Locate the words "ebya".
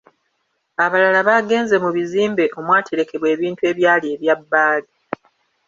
4.15-4.35